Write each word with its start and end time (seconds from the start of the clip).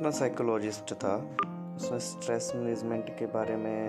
ना 0.00 0.10
साइकोलॉजिस्ट 0.10 0.94
था? 0.94 1.36
उसने 1.76 2.00
स्ट्रेस 2.00 2.52
मैनेजमेंट 2.56 3.18
के 3.18 3.26
बारे 3.26 3.56
में 3.56 3.88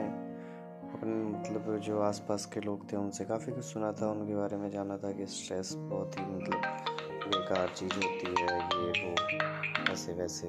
अपने 0.94 1.14
मतलब 1.14 1.78
जो 1.78 2.00
आसपास 2.00 2.46
के 2.46 2.60
लोग 2.60 2.92
थे, 2.92 2.98
उनसे 2.98 3.26
काफ़ी 3.26 3.52
कुछ 3.52 3.66
सुना 3.66 3.92
था। 3.92 4.12
उनके 4.12 4.36
बारे 4.36 4.58
में 4.58 4.70
जाना 4.70 4.98
था 4.98 5.12
कि 5.12 5.26
स्ट्रेस 5.26 5.74
बहुत 5.76 6.12
ही 6.20 6.26
मतलब 6.26 6.62
बेकार 7.28 7.70
चीज़ 7.70 7.94
होती 7.94 8.36
है, 8.42 8.60
ये, 8.60 9.10
वो, 9.10 9.94
ऐसे, 9.94 10.14
वैसे। 10.14 10.48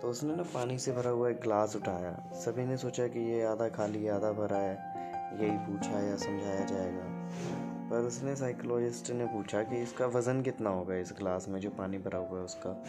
तो 0.00 0.08
उसने 0.08 0.36
ना 0.36 0.42
पानी 0.42 0.78
से 0.78 0.92
भरा 0.92 1.10
हुआ 1.10 1.28
एक 1.28 1.40
गिलास 1.40 1.76
उठाया। 1.76 2.30
सभी 2.32 2.64
ने 2.64 2.76
सोचा 2.76 3.06
कि 3.06 3.20
ये 3.20 3.44
आधा 3.44 3.68
खाली 3.68 4.08
आधा 4.08 4.32
भरा 4.32 4.56
है। 4.56 5.00
यही 5.40 5.58
पूछा 5.58 6.00
या 6.00 6.16
समझाया 6.16 6.64
जाएगा। 6.64 7.30
पर 7.90 7.96
उसने 7.96 8.36
साइकोलॉजिस्ट 8.36 9.10
ने 9.10 9.26
पूछा 9.26 9.62
कि 9.62 9.82
इसका 9.82 10.06
वज़न 10.06 10.42
कितना 10.42 10.70
होगा 10.70 10.94
इस 10.94 11.12
गिलास 11.18 11.48
में, 11.48 11.60
जो 11.60 11.70
पानी 11.70 11.98
भरा 11.98 12.18
हुआ 12.18 12.38
है 12.38 12.44
उसका? 12.44 12.84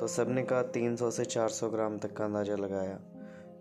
तो 0.00 0.06
सबने 0.06 0.42
कहा 0.42 0.62
तीन 0.62 0.96
सौ 0.96 1.10
से 1.10 1.24
चार 1.24 1.48
सौ 1.48 1.68
ग्राम 1.68 1.98
तक 1.98 2.12
का 2.12 2.24
अंदाज़ा 2.24 2.54
लगाया। 2.54 2.94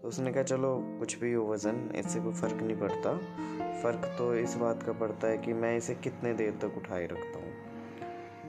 तो 0.02 0.08
उसने 0.08 0.34
कहा, 0.34 0.44
चलो, 0.44 0.98
कुछ 1.00 1.20
भी 1.20 1.34
हो 1.34 1.48
वज़न, 1.48 1.92
इससे 1.96 2.20
कोई 2.20 2.34
फ़र्क 2.34 2.62
नहीं 2.64 2.78
पड़ता। 2.78 3.18
फ़र्क 3.84 4.16
तो 4.18 4.36
इस 4.36 4.56
बात 4.56 4.84
का 4.84 4.94
पड़ता 4.94 5.28
है 5.28 5.38
कि 5.38 5.54
मैं 5.54 5.78
इसे 5.78 5.96
कितने 5.96 6.34
देर 6.34 6.52
तक 6.52 6.78
उठाए 6.78 7.06
रखता 7.06 7.40
हूँ। 7.40 7.52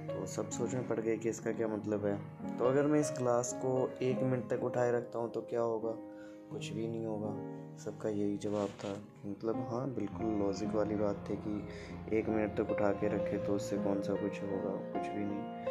तो 0.08 0.26
सब 0.26 0.50
सोच 0.50 0.74
में 0.74 0.88
पड़ 0.88 1.00
गए 1.00 1.16
कि 1.16 1.28
इसका 1.28 1.52
क्या 1.52 1.68
मतलब 1.68 2.06
है। 2.06 2.16
तो 2.58 2.64
अगर 2.64 2.86
मैं 2.86 3.00
इस 3.00 3.12
ग्लास 3.18 3.52
को 3.52 3.90
एक 4.02 4.22
मिनट 4.22 4.50
तक 4.50 4.64
उठाए 4.64 4.92
रखता 4.92 5.18
हूँ 5.18 5.32
तो 5.32 5.40
क्या 5.40 5.60
होगा? 5.60 5.94
कुछ 6.50 6.68
भी 6.68 6.88
नहीं 6.88 7.06
होगा। 7.06 7.62
सबका 7.78 8.08
यही 8.08 8.36
जवाब 8.36 8.68
था। 8.68 9.02
मतलब 9.26 9.66
हाँ 9.70 9.90
बिल्कुल 9.90 10.26
लॉजिक 10.26 10.74
वाली 10.74 10.94
बात 10.94 11.24
थी 11.30 11.36
कि 11.36 11.68
एक 12.18 12.28
मिनट 12.28 12.60
तक 12.60 12.70
उठा 12.70 12.90
के 12.90 13.08
रखे 13.08 13.38
तो 13.38 13.52
उससे 13.52 13.76
कौन 13.76 14.02
सा 14.02 14.12
कुछ 14.12 14.42
होगा? 14.42 14.92
कुछ 14.92 15.08
भी 15.08 15.24
नहीं। 15.24 15.61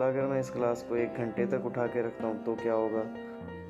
बोला 0.00 0.12
अगर 0.12 0.26
मैं 0.26 0.38
इस 0.40 0.50
ग्लास 0.56 0.82
को 0.88 0.96
एक 0.96 1.14
घंटे 1.14 1.44
तक 1.46 1.64
उठा 1.66 1.86
के 1.86 2.02
रखता 2.02 2.26
हूँ 2.26 2.42
तो 2.44 2.54
क्या 2.54 2.72
होगा? 2.72 3.00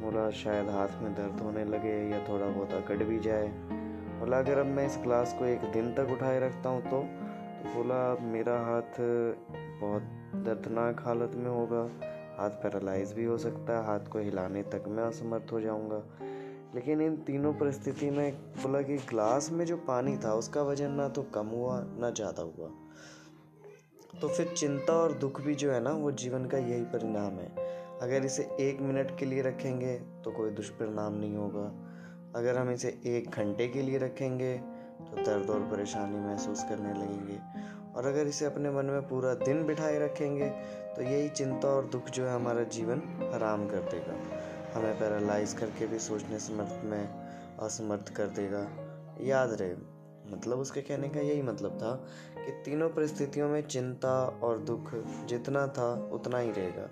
बोला 0.00 0.28
शायद 0.30 0.68
हाथ 0.68 0.88
में 1.02 1.14
दर्द 1.14 1.40
होने 1.40 1.64
लगे 1.64 1.94
या 2.10 2.18
थोड़ा 2.28 2.46
बहुत 2.46 2.72
अकड़ 2.74 2.96
भी 2.96 3.18
जाए। 3.18 3.48
बोला 4.18 4.38
अगर 4.38 4.58
अब 4.58 4.66
मैं 4.66 4.86
इस 4.86 4.98
ग्लास 5.02 5.34
को 5.38 5.44
एक 5.44 5.64
दिन 5.72 5.92
तक 5.94 6.10
उठाए 6.12 6.38
रखता 6.40 6.68
हूँ 6.68 6.82
तो, 6.82 6.90
तो 6.90 7.74
बोला 7.74 8.30
मेरा 8.32 8.58
हाथ 8.60 9.00
बहुत 9.80 10.02
दर्दनाक 10.46 11.00
हालत 11.00 11.32
में 11.34 11.50
होगा 11.50 11.82
हाथ 12.38 12.62
पैरालाइज 12.62 13.12
भी 13.12 13.24
हो 13.24 13.38
सकता 13.38 13.78
है 13.78 13.84
हाथ 13.86 14.06
को 14.12 14.18
हिलाने 14.18 14.62
तक 14.62 14.84
मैं 14.88 15.04
असमर्थ 15.04 15.52
हो 15.52 15.60
जाऊँगा। 15.60 16.02
लेकिन 16.74 17.00
इन 17.00 17.16
तीनों 17.16 17.52
परिस्थिति 17.54 18.10
में 18.10 18.32
बोला 18.62 18.82
कि 18.82 18.96
ग्लास 19.08 19.50
में 19.52 19.64
जो 19.66 19.76
पानी 19.76 20.16
था 20.16 20.34
उसका 20.34 20.62
वज़न 20.62 20.92
ना 20.92 21.08
तो 21.08 21.22
कम 21.22 21.46
हुआ 21.46 21.82
ना 21.98 22.10
ज़्यादा 22.10 22.42
हुआ। 22.42 22.70
तो 24.10 24.28
फिर 24.28 24.48
चिंता 24.48 24.92
और 24.92 25.12
दुख 25.12 25.40
भी 25.40 25.54
जो 25.54 25.70
है 25.72 25.80
ना, 25.80 25.90
वो 25.90 26.10
जीवन 26.12 26.44
का 26.44 26.58
यही 26.58 26.82
परिणाम 26.84 27.38
है। 27.38 27.48
अगर 28.02 28.24
इसे 28.24 28.42
एक 28.60 28.80
मिनट 28.80 29.16
के 29.18 29.26
लिए 29.26 29.42
रखेंगे 29.42 29.94
तो 30.24 30.30
कोई 30.30 30.50
दुष्परिणाम 30.50 31.14
नहीं 31.14 31.36
होगा। 31.36 31.66
अगर 32.36 32.58
हम 32.58 32.70
इसे 32.70 32.88
एक 33.06 33.30
घंटे 33.30 33.68
के 33.68 33.82
लिए 33.82 33.98
रखेंगे 33.98 34.56
तो 35.00 35.22
दर्द 35.24 35.50
और 35.50 35.60
परेशानी 35.60 36.18
महसूस 36.18 36.62
करने 36.62 36.92
लगेंगे। 36.94 37.38
और 37.96 38.06
अगर 38.06 38.26
इसे 38.26 38.44
अपने 38.44 38.70
मन 38.70 38.84
में 38.84 39.08
पूरा 39.08 39.34
दिन 39.34 39.64
बिठाए 39.66 39.98
रखेंगे 39.98 40.48
तो 40.96 41.02
यही 41.02 41.28
चिंता 41.28 41.68
और 41.68 41.86
दुख 41.86 42.10
जो 42.10 42.26
है 42.26 42.34
हमारा 42.34 42.62
जीवन 42.72 43.02
हराम 43.34 43.66
कर 43.68 43.88
देगा। 43.90 44.16
हमें 44.74 44.98
पैरालाइज 44.98 45.52
करके 45.52 45.86
भी 45.86 45.98
सोचने 45.98 46.38
समर्थ 46.38 46.84
में 46.84 47.08
असमर्थ 47.60 48.14
कर 48.14 48.26
देगा। 48.32 48.66
याद 49.20 49.52
रहे 49.52 49.74
मतलब 50.26 50.58
उसके 50.58 50.80
कहने 50.80 51.08
का 51.08 51.20
यही 51.20 51.42
मतलब 51.42 51.78
था 51.78 51.94
कि 52.36 52.52
तीनों 52.64 52.88
परिस्थितियों 52.88 53.48
में 53.48 53.62
चिंता 53.62 54.12
और 54.42 54.58
दुख 54.58 54.94
जितना 55.28 55.66
था 55.68 55.92
उतना 56.12 56.38
ही 56.38 56.50
रहेगा। 56.50 56.88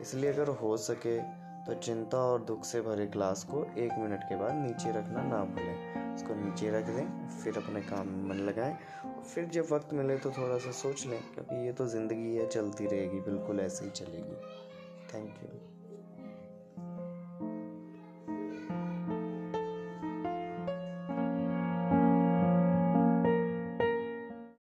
इसलिए 0.00 0.32
अगर 0.32 0.48
हो 0.62 0.76
सके 0.76 1.18
तो 1.66 1.74
चिंता 1.74 2.18
और 2.18 2.42
दुख 2.42 2.64
से 2.64 2.80
भरे 2.80 3.06
ग्लास 3.06 3.44
को 3.44 3.64
एक 3.78 3.92
मिनट 3.98 4.22
के 4.22 4.36
बाद 4.36 4.54
नीचे 4.54 4.90
रखना 4.90 5.22
ना 5.22 5.44
भूलें। 5.44 6.14
उसको 6.14 6.34
नीचे 6.34 6.70
रख 6.70 6.86
दें, 6.86 7.28
फिर 7.28 7.58
अपने 7.58 7.80
काम 7.80 8.08
में 8.08 8.28
मन 8.28 8.42
लगाएँ 8.44 8.76
और 9.06 9.22
फिर 9.24 9.44
जब 9.44 9.68
वक्त 9.72 9.92
मिले 9.94 10.16
तो 10.18 10.30
थोड़ा 10.30 10.58
सा 10.58 10.70
सोच 10.72 11.06
लें, 11.06 11.20
क्योंकि 11.34 11.66
ये 11.66 11.72
तो 11.72 11.86
ज़िंदगी 11.86 12.36
है, 12.36 12.46
चलती 12.46 12.86
रहेगी, 12.86 13.20
बिल्कुल 13.20 13.60
ऐसे 13.60 13.84
ही 13.84 13.90
चलेगी। 13.90 14.36
Thank 15.14 15.42
you 15.42 15.71